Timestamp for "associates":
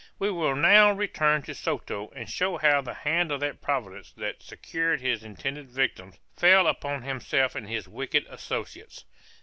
8.27-9.05